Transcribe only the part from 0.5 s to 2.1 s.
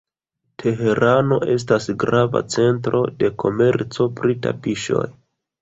Teherano estas